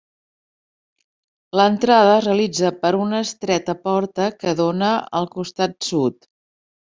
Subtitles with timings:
[1.59, 6.19] L'entrada es realitza per una estreta porta que dóna al costat sud.